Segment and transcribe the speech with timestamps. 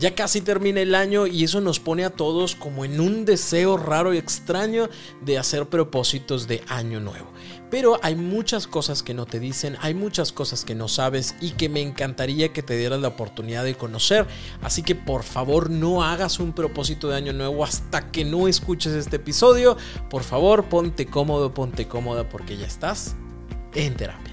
[0.00, 3.76] Ya casi termina el año y eso nos pone a todos como en un deseo
[3.76, 4.88] raro y extraño
[5.20, 7.30] de hacer propósitos de año nuevo.
[7.70, 11.50] Pero hay muchas cosas que no te dicen, hay muchas cosas que no sabes y
[11.50, 14.26] que me encantaría que te dieras la oportunidad de conocer.
[14.62, 18.94] Así que por favor no hagas un propósito de año nuevo hasta que no escuches
[18.94, 19.76] este episodio.
[20.08, 23.16] Por favor ponte cómodo, ponte cómoda porque ya estás
[23.74, 24.29] en terapia.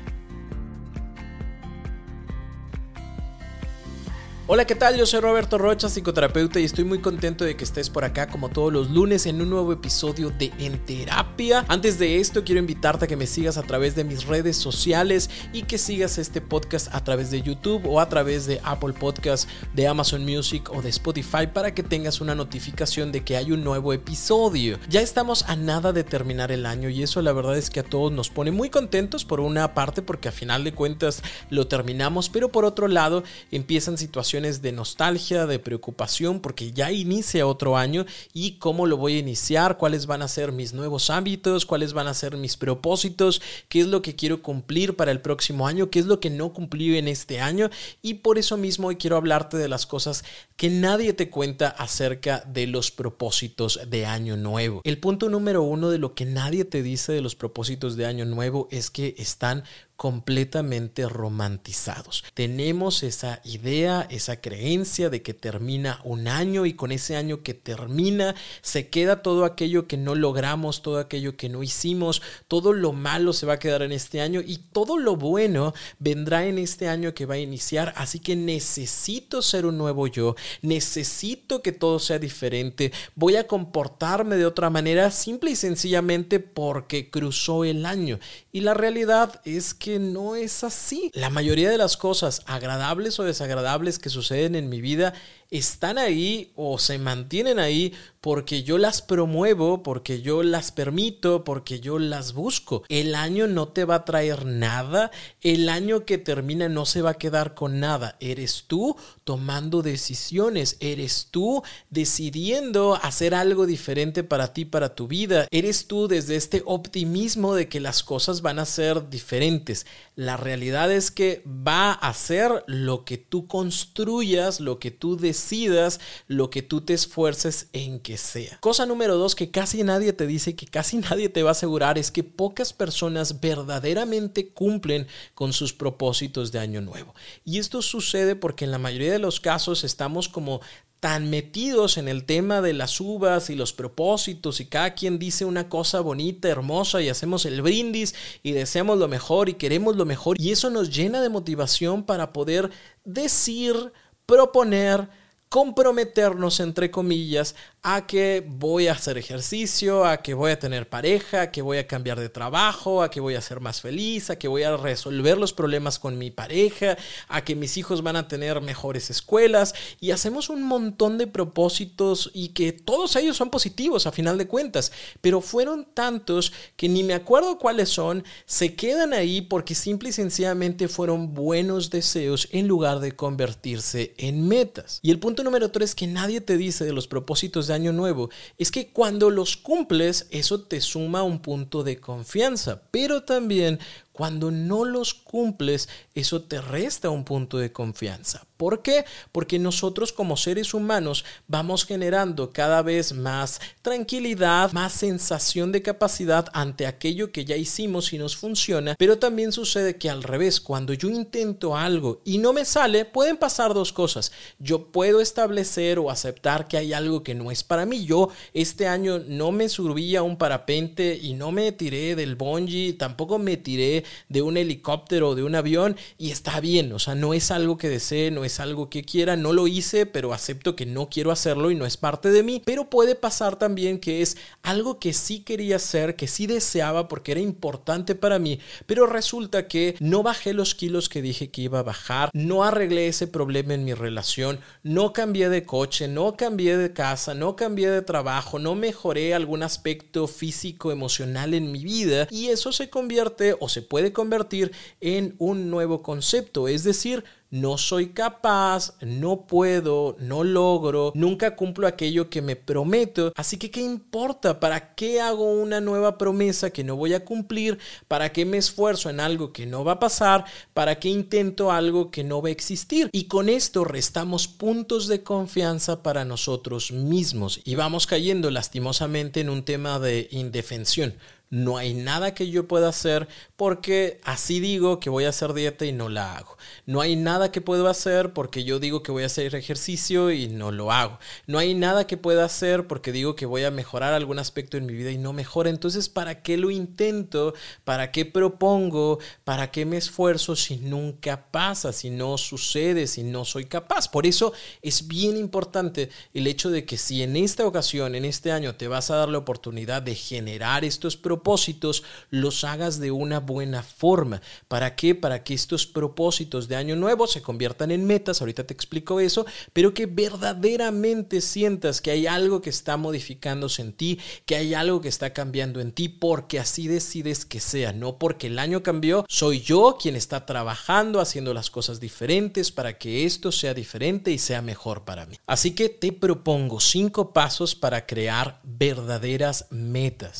[4.50, 4.96] Hola, ¿qué tal?
[4.96, 8.48] Yo soy Roberto Rocha, psicoterapeuta, y estoy muy contento de que estés por acá como
[8.48, 11.66] todos los lunes en un nuevo episodio de En Terapia.
[11.67, 15.30] Antes de esto, quiero invitarte a que me sigas a través de mis redes sociales
[15.52, 19.50] y que sigas este podcast a través de YouTube o a través de Apple Podcast,
[19.73, 23.66] de Amazon Music o de Spotify para que tengas una notificación de que hay un
[23.66, 24.80] nuevo episodio.
[24.88, 27.84] Ya estamos a nada de terminar el año y eso la verdad es que a
[27.84, 32.30] todos nos pone muy contentos por una parte porque a final de cuentas lo terminamos,
[32.30, 38.06] pero por otro lado empiezan situaciones de nostalgia, de preocupación, porque ya inicia otro año
[38.34, 42.06] y cómo lo voy a iniciar, cuáles van a ser mis nuevos hábitos, cuáles van
[42.06, 45.98] a ser mis propósitos, qué es lo que quiero cumplir para el próximo año, qué
[45.98, 47.72] es lo que no cumplí en este año
[48.04, 50.24] y por eso mismo hoy quiero hablarte de las cosas
[50.56, 54.82] que nadie te cuenta acerca de los propósitos de año nuevo.
[54.84, 58.26] El punto número uno de lo que nadie te dice de los propósitos de año
[58.26, 59.64] nuevo es que están
[59.98, 62.23] completamente romantizados.
[62.36, 67.56] Tenemos esa idea, esa creencia de que termina un año y con ese año que
[67.56, 72.94] termina se queda todo aquello que no logramos, todo aquello que no hicimos, todo lo
[72.94, 76.88] malo se va a quedar en este año y todo lo bueno vendrá en este
[76.88, 77.94] año que va a iniciar.
[77.97, 84.38] Así que necesito ser un nuevo yo, necesito que todo sea diferente, voy a comportarme
[84.38, 88.19] de otra manera simple y sencillamente porque cruzó el año.
[88.52, 91.09] Y la realidad es que no es así.
[91.14, 95.14] La mayoría de las cosas agradables o desagradables que suceden en mi vida
[95.52, 97.94] están ahí o se mantienen ahí
[98.28, 102.84] porque yo las promuevo, porque yo las permito, porque yo las busco.
[102.90, 107.12] El año no te va a traer nada, el año que termina no se va
[107.12, 108.18] a quedar con nada.
[108.19, 115.47] Eres tú tomando decisiones, eres tú decidiendo hacer algo diferente para ti, para tu vida.
[115.50, 119.85] Eres tú desde este optimismo de que las cosas van a ser diferentes.
[120.16, 126.00] La realidad es que va a ser lo que tú construyas, lo que tú decidas,
[126.28, 128.58] lo que tú te esfuerces en que sea.
[128.59, 131.98] Cosa número dos que casi nadie te dice, que casi nadie te va a asegurar,
[131.98, 137.14] es que pocas personas verdaderamente cumplen con sus propósitos de año nuevo.
[137.46, 140.62] Y esto sucede porque en la mayoría de los casos estamos como
[141.00, 145.46] tan metidos en el tema de las uvas y los propósitos y cada quien dice
[145.46, 150.06] una cosa bonita, hermosa y hacemos el brindis y deseamos lo mejor y queremos lo
[150.06, 152.72] mejor y eso nos llena de motivación para poder
[153.06, 153.94] decir,
[154.26, 155.08] proponer,
[155.50, 157.56] comprometernos, entre comillas,
[157.90, 161.78] a que voy a hacer ejercicio, a que voy a tener pareja, a que voy
[161.78, 164.75] a cambiar de trabajo, a que voy a ser más feliz, a que voy a
[164.75, 166.97] resolver los problemas con mi pareja,
[167.30, 172.30] a que mis hijos van a tener mejores escuelas y hacemos un montón de propósitos
[172.34, 177.06] y que todos ellos son positivos a final de cuentas, pero fueron tantos que ni
[177.06, 182.68] me acuerdo cuáles son, se quedan ahí porque simple y sencillamente fueron buenos deseos en
[182.68, 185.00] lugar de convertirse en metas.
[185.03, 188.30] Y el punto número tres que nadie te dice de los propósitos de año nuevo.
[188.58, 193.80] Es que cuando los cumples, eso te suma un punto de confianza, pero también
[194.17, 198.47] cuando no los cumples, eso te resta un punto de confianza.
[198.58, 199.05] ¿Por qué?
[199.31, 206.47] Porque nosotros como seres humanos vamos generando cada vez más tranquilidad, más sensación de capacidad
[206.53, 210.93] ante aquello que ya hicimos y nos funciona, pero también sucede que al revés, cuando
[210.93, 214.31] yo intento algo y no me sale, pueden pasar dos cosas.
[214.58, 218.05] Yo puedo establecer o aceptar que hay algo que no es para mí.
[218.05, 222.93] Yo este año no me subí a un parapente y no me tiré del bungee,
[222.93, 227.16] tampoco me tiré de un helicóptero o de un avión y está bien, o sea,
[227.16, 230.76] no es algo que desee, no es algo que quiera, no lo hice, pero acepto
[230.76, 234.22] que no quiero hacerlo y no es parte de mí, pero puede pasar también que
[234.22, 239.06] es algo que sí quería hacer, que sí deseaba porque era importante para mí, pero
[239.08, 243.28] resulta que no bajé los kilos que dije que iba a bajar, no arreglé ese
[243.28, 248.02] problema en mi relación, no cambié de coche, no cambié de casa, no cambié de
[248.02, 253.70] trabajo, no mejoré algún aspecto físico, emocional en mi vida y eso se convierte o
[253.70, 254.72] se puede convertir
[255.02, 261.88] en un nuevo concepto, es decir, no soy capaz, no puedo, no logro, nunca cumplo
[261.88, 263.32] aquello que me prometo.
[263.36, 264.60] Así que, ¿qué importa?
[264.60, 267.77] ¿Para qué hago una nueva promesa que no voy a cumplir?
[268.08, 270.46] ¿Para qué me esfuerzo en algo que no va a pasar?
[270.74, 273.10] ¿Para qué intento algo que no va a existir?
[273.13, 279.50] Y con esto restamos puntos de confianza para nosotros mismos y vamos cayendo lastimosamente en
[279.50, 281.15] un tema de indefensión
[281.50, 285.86] no hay nada que yo pueda hacer porque así digo que voy a hacer dieta
[285.86, 286.58] y no la hago.
[286.86, 290.48] No hay nada que puedo hacer porque yo digo que voy a hacer ejercicio y
[290.48, 291.20] no lo hago.
[291.46, 294.86] No hay nada que pueda hacer porque digo que voy a mejorar algún aspecto en
[294.86, 295.70] mi vida y no mejora.
[295.70, 297.53] Entonces, ¿para qué lo intento?
[297.84, 299.20] ¿Para qué propongo?
[299.44, 304.08] ¿Para qué me esfuerzo si nunca pasa, si no sucede, si no soy capaz?
[304.10, 308.51] Por eso es bien importante el hecho de que si en esta ocasión, en este
[308.51, 313.12] año, te vas a dar la oportunidad de generar estos propósitos, propósitos los hagas de
[313.12, 314.41] una buena forma.
[314.67, 315.13] ¿Para qué?
[315.13, 319.45] Para que estos propósitos de año nuevo se conviertan en metas, ahorita te explico eso,
[319.72, 325.00] pero que verdaderamente sientas que hay algo que está modificándose en ti, que hay algo
[325.00, 329.24] que está cambiando en ti, porque así decides que sea, no porque el año cambió,
[329.29, 334.39] soy yo quien está trabajando, haciendo las cosas diferentes para que esto sea diferente y
[334.39, 335.36] sea mejor para mí.
[335.45, 340.39] Así que te propongo cinco pasos para crear verdaderas metas.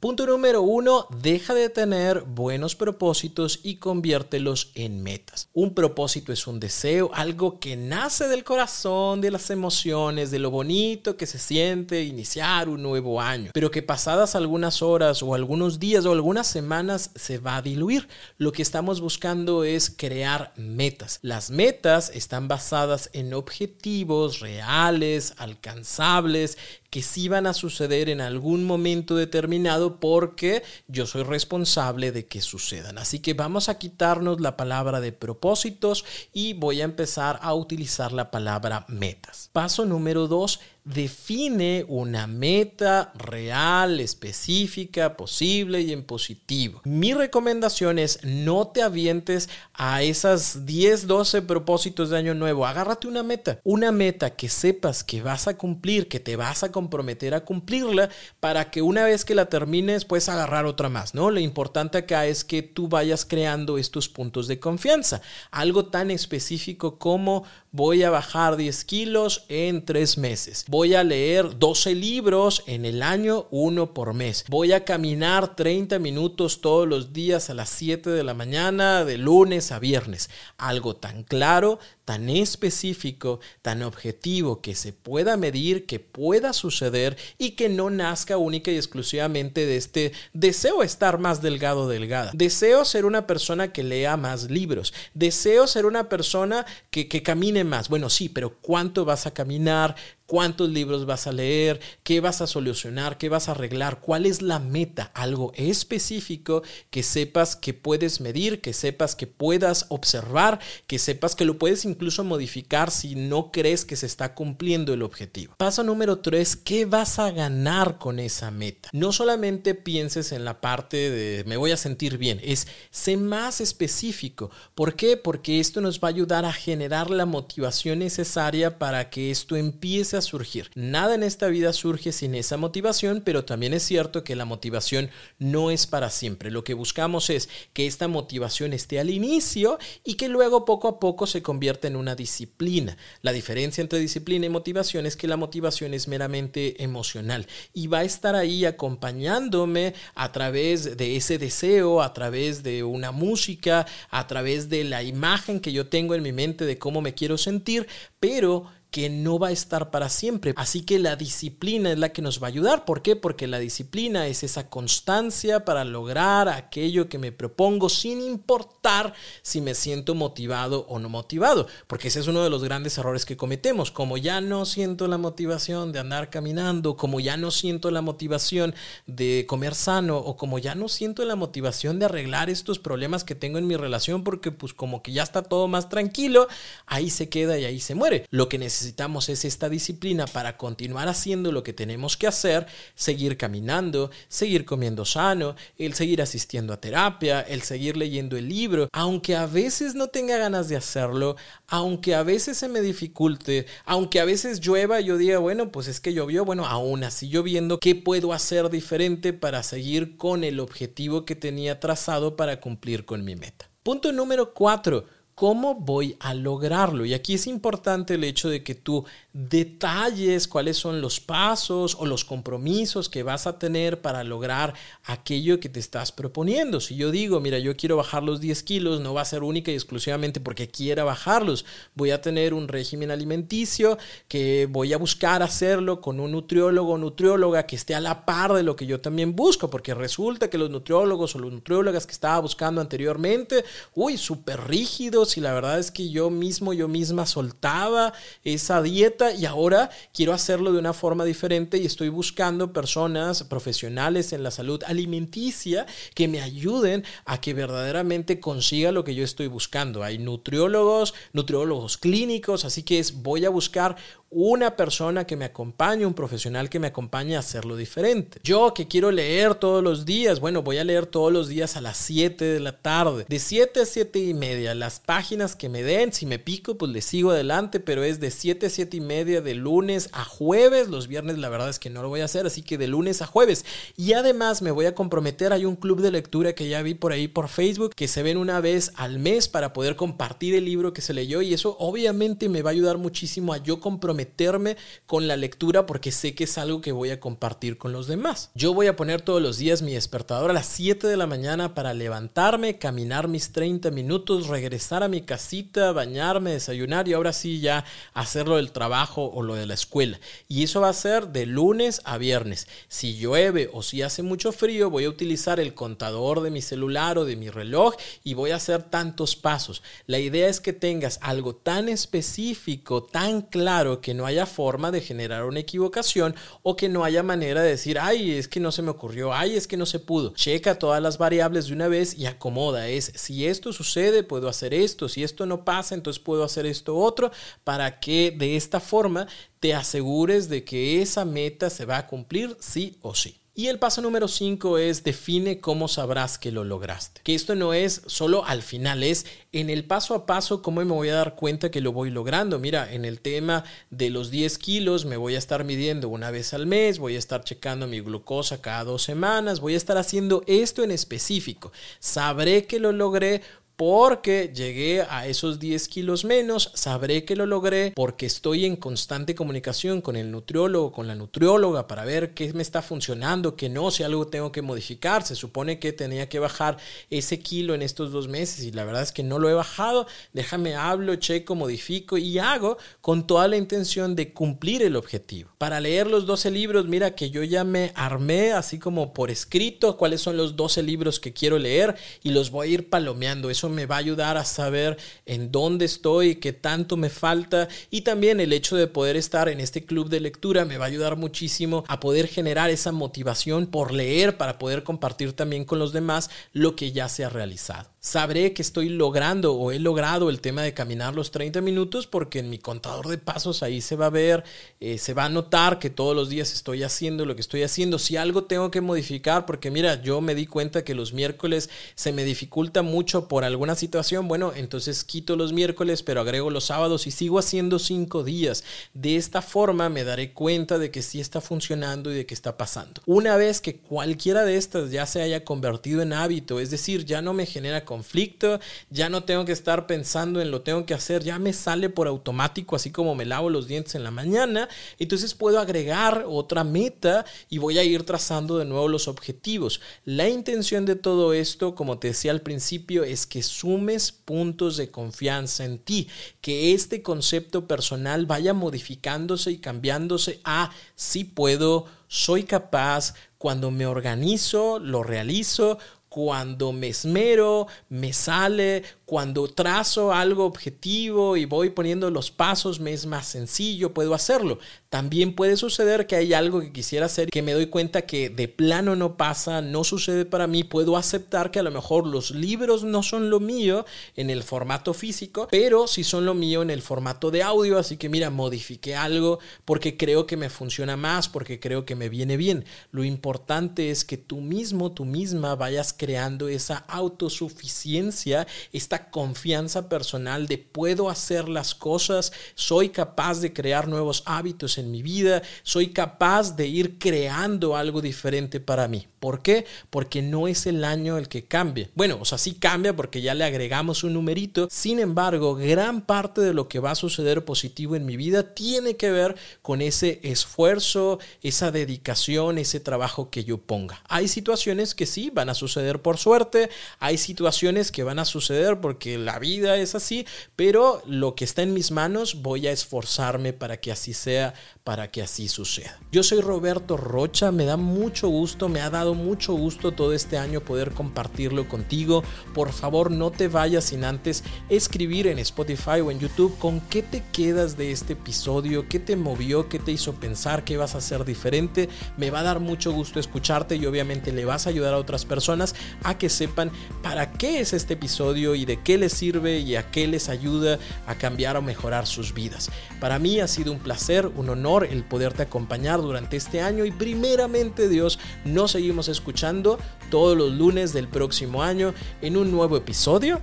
[0.00, 5.48] Punto número uno, deja de tener buenos propósitos y conviértelos en metas.
[5.54, 10.52] Un propósito es un deseo, algo que nace del corazón, de las emociones, de lo
[10.52, 15.80] bonito que se siente iniciar un nuevo año, pero que pasadas algunas horas o algunos
[15.80, 18.06] días o algunas semanas se va a diluir.
[18.36, 21.18] Lo que estamos buscando es crear metas.
[21.22, 26.56] Las metas están basadas en objetivos reales, alcanzables,
[26.90, 32.40] que sí van a suceder en algún momento determinado porque yo soy responsable de que
[32.40, 32.98] sucedan.
[32.98, 38.12] Así que vamos a quitarnos la palabra de propósitos y voy a empezar a utilizar
[38.12, 39.50] la palabra metas.
[39.52, 46.80] Paso número dos, define una meta real, específica, posible y en positivo.
[46.84, 52.66] Mi recomendación es no te avientes a esas 10, 12 propósitos de año nuevo.
[52.66, 56.72] Agárrate una meta, una meta que sepas que vas a cumplir, que te vas a
[56.72, 58.08] comprometer a cumplirla
[58.40, 61.30] para que una vez que la termines puedes agarrar otra más, ¿no?
[61.30, 65.20] Lo importante acá es que tú vayas creando estos puntos de confianza.
[65.50, 70.28] Algo tan específico como voy a bajar 10 kilos en 3 meses
[70.68, 74.44] Voy a leer 12 libros en el año, uno por mes.
[74.48, 79.18] Voy a caminar 30 minutos todos los días a las 7 de la mañana, de
[79.18, 80.30] lunes a viernes.
[80.56, 87.50] Algo tan claro, tan específico, tan objetivo, que se pueda medir, que pueda suceder y
[87.50, 92.30] que no nazca única y exclusivamente de este deseo estar más delgado delgada.
[92.34, 94.94] Deseo ser una persona que lea más libros.
[95.14, 97.88] Deseo ser una persona que, que camine más.
[97.88, 99.96] Bueno, sí, pero ¿cuánto vas a caminar?
[100.28, 104.42] Cuántos libros vas a leer, qué vas a solucionar, qué vas a arreglar, cuál es
[104.42, 110.98] la meta, algo específico que sepas que puedes medir, que sepas que puedas observar, que
[110.98, 115.54] sepas que lo puedes incluso modificar si no crees que se está cumpliendo el objetivo.
[115.56, 118.90] Paso número tres, ¿qué vas a ganar con esa meta?
[118.92, 123.62] No solamente pienses en la parte de me voy a sentir bien, es sé más
[123.62, 124.50] específico.
[124.74, 125.16] ¿Por qué?
[125.16, 130.17] Porque esto nos va a ayudar a generar la motivación necesaria para que esto empiece
[130.20, 130.70] surgir.
[130.74, 135.10] Nada en esta vida surge sin esa motivación, pero también es cierto que la motivación
[135.38, 136.50] no es para siempre.
[136.50, 141.00] Lo que buscamos es que esta motivación esté al inicio y que luego poco a
[141.00, 142.96] poco se convierta en una disciplina.
[143.22, 147.98] La diferencia entre disciplina y motivación es que la motivación es meramente emocional y va
[147.98, 154.26] a estar ahí acompañándome a través de ese deseo, a través de una música, a
[154.26, 157.86] través de la imagen que yo tengo en mi mente de cómo me quiero sentir,
[158.20, 160.54] pero que no va a estar para siempre.
[160.56, 162.84] Así que la disciplina es la que nos va a ayudar.
[162.84, 163.16] ¿Por qué?
[163.16, 169.60] Porque la disciplina es esa constancia para lograr aquello que me propongo sin importar si
[169.60, 171.66] me siento motivado o no motivado.
[171.86, 173.90] Porque ese es uno de los grandes errores que cometemos.
[173.90, 178.74] Como ya no siento la motivación de andar caminando, como ya no siento la motivación
[179.06, 183.34] de comer sano o como ya no siento la motivación de arreglar estos problemas que
[183.34, 186.48] tengo en mi relación porque pues como que ya está todo más tranquilo,
[186.86, 188.26] ahí se queda y ahí se muere.
[188.30, 192.66] Lo que necesitamos necesitamos es esta disciplina para continuar haciendo lo que tenemos que hacer,
[192.94, 198.88] seguir caminando, seguir comiendo sano, el seguir asistiendo a terapia, el seguir leyendo el libro,
[198.92, 201.34] aunque a veces no tenga ganas de hacerlo,
[201.66, 205.98] aunque a veces se me dificulte, aunque a veces llueva, yo diga, bueno, pues es
[205.98, 211.24] que llovió, bueno, aún así lloviendo, ¿qué puedo hacer diferente para seguir con el objetivo
[211.24, 213.68] que tenía trazado para cumplir con mi meta?
[213.82, 215.06] Punto número cuatro
[215.38, 217.04] ¿Cómo voy a lograrlo?
[217.04, 222.06] Y aquí es importante el hecho de que tú detalles cuáles son los pasos o
[222.06, 226.80] los compromisos que vas a tener para lograr aquello que te estás proponiendo.
[226.80, 229.70] Si yo digo, mira, yo quiero bajar los 10 kilos, no va a ser única
[229.70, 231.64] y exclusivamente porque quiera bajarlos.
[231.94, 236.98] Voy a tener un régimen alimenticio que voy a buscar hacerlo con un nutriólogo o
[236.98, 240.58] nutrióloga que esté a la par de lo que yo también busco, porque resulta que
[240.58, 243.64] los nutriólogos o los nutriólogas que estaba buscando anteriormente,
[243.94, 248.12] uy, súper rígidos y la verdad es que yo mismo, yo misma soltaba
[248.44, 254.32] esa dieta y ahora quiero hacerlo de una forma diferente y estoy buscando personas profesionales
[254.32, 259.48] en la salud alimenticia que me ayuden a que verdaderamente consiga lo que yo estoy
[259.48, 260.02] buscando.
[260.02, 263.96] Hay nutriólogos, nutriólogos clínicos, así que es, voy a buscar
[264.30, 268.38] una persona que me acompañe, un profesional que me acompañe a hacerlo diferente.
[268.42, 271.80] Yo que quiero leer todos los días, bueno, voy a leer todos los días a
[271.80, 275.82] las 7 de la tarde, de 7 a 7 y media, las páginas que me
[275.82, 279.00] den, si me pico, pues le sigo adelante, pero es de 7 a 7 y
[279.00, 282.26] media de lunes a jueves, los viernes la verdad es que no lo voy a
[282.26, 283.64] hacer, así que de lunes a jueves.
[283.96, 287.12] Y además me voy a comprometer, hay un club de lectura que ya vi por
[287.12, 290.92] ahí por Facebook, que se ven una vez al mes para poder compartir el libro
[290.92, 294.76] que se leyó y eso obviamente me va a ayudar muchísimo a yo comprometer meterme
[295.06, 298.50] con la lectura porque sé que es algo que voy a compartir con los demás.
[298.56, 301.72] Yo voy a poner todos los días mi despertador a las 7 de la mañana
[301.74, 307.60] para levantarme, caminar mis 30 minutos, regresar a mi casita, bañarme, desayunar y ahora sí
[307.60, 310.18] ya hacerlo del trabajo o lo de la escuela.
[310.48, 312.66] Y eso va a ser de lunes a viernes.
[312.88, 317.18] Si llueve o si hace mucho frío, voy a utilizar el contador de mi celular
[317.18, 317.94] o de mi reloj
[318.24, 319.82] y voy a hacer tantos pasos.
[320.06, 324.90] La idea es que tengas algo tan específico, tan claro que que no haya forma
[324.90, 328.72] de generar una equivocación o que no haya manera de decir, ay, es que no
[328.72, 330.32] se me ocurrió, ay, es que no se pudo.
[330.32, 332.88] Checa todas las variables de una vez y acomoda.
[332.88, 336.96] Es, si esto sucede, puedo hacer esto, si esto no pasa, entonces puedo hacer esto
[336.96, 337.30] otro,
[337.64, 339.26] para que de esta forma
[339.60, 343.38] te asegures de que esa meta se va a cumplir sí o sí.
[343.58, 347.22] Y el paso número 5 es define cómo sabrás que lo lograste.
[347.24, 350.92] Que esto no es solo al final, es en el paso a paso cómo me
[350.92, 352.60] voy a dar cuenta que lo voy logrando.
[352.60, 356.54] Mira, en el tema de los 10 kilos me voy a estar midiendo una vez
[356.54, 360.44] al mes, voy a estar checando mi glucosa cada dos semanas, voy a estar haciendo
[360.46, 361.72] esto en específico.
[361.98, 363.42] Sabré que lo logré
[363.78, 369.36] porque llegué a esos 10 kilos menos, sabré que lo logré porque estoy en constante
[369.36, 373.92] comunicación con el nutriólogo, con la nutrióloga para ver qué me está funcionando, qué no,
[373.92, 375.22] si algo tengo que modificar.
[375.22, 379.02] Se supone que tenía que bajar ese kilo en estos dos meses y la verdad
[379.02, 380.08] es que no lo he bajado.
[380.32, 385.52] Déjame hablo, checo, modifico y hago con toda la intención de cumplir el objetivo.
[385.56, 389.96] Para leer los 12 libros, mira que yo ya me armé así como por escrito
[389.96, 391.94] cuáles son los 12 libros que quiero leer
[392.24, 393.50] y los voy a ir palomeando.
[393.50, 394.96] Eso me va a ayudar a saber
[395.26, 399.60] en dónde estoy, qué tanto me falta y también el hecho de poder estar en
[399.60, 403.92] este club de lectura me va a ayudar muchísimo a poder generar esa motivación por
[403.92, 407.88] leer para poder compartir también con los demás lo que ya se ha realizado.
[408.00, 412.38] Sabré que estoy logrando o he logrado el tema de caminar los 30 minutos porque
[412.38, 414.44] en mi contador de pasos ahí se va a ver,
[414.80, 417.98] eh, se va a notar que todos los días estoy haciendo lo que estoy haciendo.
[417.98, 422.12] Si algo tengo que modificar, porque mira, yo me di cuenta que los miércoles se
[422.12, 426.66] me dificulta mucho por algo alguna situación, bueno, entonces quito los miércoles, pero agrego los
[426.66, 428.62] sábados y sigo haciendo cinco días.
[428.94, 432.56] De esta forma me daré cuenta de que sí está funcionando y de que está
[432.56, 433.02] pasando.
[433.04, 437.20] Una vez que cualquiera de estas ya se haya convertido en hábito, es decir, ya
[437.20, 438.60] no me genera conflicto,
[438.90, 442.06] ya no tengo que estar pensando en lo tengo que hacer, ya me sale por
[442.06, 444.68] automático, así como me lavo los dientes en la mañana,
[445.00, 449.80] entonces puedo agregar otra meta y voy a ir trazando de nuevo los objetivos.
[450.04, 454.90] La intención de todo esto, como te decía al principio, es que sumes puntos de
[454.90, 456.08] confianza en ti,
[456.40, 463.86] que este concepto personal vaya modificándose y cambiándose a si puedo, soy capaz, cuando me
[463.86, 465.78] organizo, lo realizo,
[466.08, 472.92] cuando me esmero, me sale, cuando trazo algo objetivo y voy poniendo los pasos, me
[472.92, 474.58] es más sencillo, puedo hacerlo.
[474.90, 478.48] También puede suceder que hay algo que quisiera hacer que me doy cuenta que de
[478.48, 482.84] plano no pasa, no sucede para mí, puedo aceptar que a lo mejor los libros
[482.84, 483.84] no son lo mío
[484.16, 487.96] en el formato físico, pero sí son lo mío en el formato de audio, así
[487.96, 492.36] que mira, modifiqué algo porque creo que me funciona más, porque creo que me viene
[492.36, 492.64] bien.
[492.90, 500.46] Lo importante es que tú mismo, tú misma vayas creando esa autosuficiencia, esta confianza personal
[500.46, 505.88] de puedo hacer las cosas, soy capaz de crear nuevos hábitos en mi vida, soy
[505.88, 509.06] capaz de ir creando algo diferente para mí.
[509.20, 509.66] ¿Por qué?
[509.90, 511.90] Porque no es el año el que cambie.
[511.94, 514.68] Bueno, o sea, sí cambia porque ya le agregamos un numerito.
[514.70, 518.96] Sin embargo, gran parte de lo que va a suceder positivo en mi vida tiene
[518.96, 524.02] que ver con ese esfuerzo, esa dedicación, ese trabajo que yo ponga.
[524.08, 525.54] Hay situaciones que sí van a
[525.96, 530.26] por suerte, hay situaciones que van a suceder porque la vida es así,
[530.56, 534.54] pero lo que está en mis manos voy a esforzarme para que así sea,
[534.88, 535.98] para que así suceda.
[536.10, 540.38] Yo soy Roberto Rocha, me da mucho gusto, me ha dado mucho gusto todo este
[540.38, 542.24] año poder compartirlo contigo.
[542.54, 547.02] Por favor, no te vayas sin antes escribir en Spotify o en YouTube con qué
[547.02, 550.98] te quedas de este episodio, qué te movió, qué te hizo pensar, qué vas a
[550.98, 551.90] hacer diferente.
[552.16, 555.26] Me va a dar mucho gusto escucharte y obviamente le vas a ayudar a otras
[555.26, 559.76] personas a que sepan para qué es este episodio y de qué les sirve y
[559.76, 562.70] a qué les ayuda a cambiar o mejorar sus vidas.
[563.00, 566.90] Para mí ha sido un placer, un honor el poderte acompañar durante este año y
[566.90, 569.78] primeramente Dios nos seguimos escuchando
[570.10, 573.40] todos los lunes del próximo año en un nuevo episodio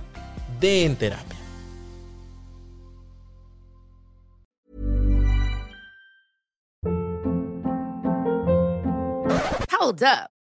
[0.60, 1.36] de En Terapia.
[9.78, 10.35] Hold up.